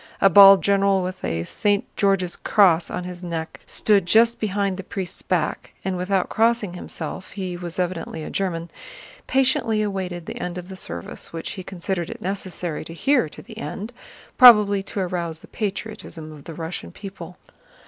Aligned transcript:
A 0.19 0.31
bald 0.31 0.63
general 0.63 1.03
with 1.03 1.23
a 1.23 1.43
St. 1.43 1.85
George's 1.95 2.35
Cross 2.35 2.89
on 2.89 3.03
his 3.03 3.21
neck 3.21 3.59
stood 3.67 4.07
just 4.07 4.39
behind 4.39 4.77
the 4.77 4.83
priest's 4.83 5.21
back, 5.21 5.73
and 5.85 5.95
without 5.95 6.27
crossing 6.27 6.73
himself 6.73 7.33
(he 7.33 7.55
was 7.55 7.77
evidently 7.77 8.23
a 8.23 8.31
German) 8.31 8.71
patiently 9.27 9.83
awaited 9.83 10.25
the 10.25 10.41
end 10.41 10.57
of 10.57 10.69
the 10.69 10.75
service, 10.75 11.31
which 11.31 11.51
he 11.51 11.61
considered 11.61 12.09
it 12.09 12.19
necessary 12.19 12.83
to 12.83 12.95
hear 12.95 13.29
to 13.29 13.43
the 13.43 13.59
end, 13.59 13.93
probably 14.39 14.81
to 14.81 14.99
arouse 15.01 15.41
the 15.41 15.47
patriotism 15.47 16.31
of 16.31 16.45
the 16.45 16.55
Russian 16.55 16.91
people. 16.91 17.37